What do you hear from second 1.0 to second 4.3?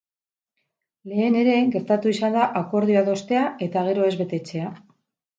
Lehen ere gertatu izan da akordioa adostea eta gero ez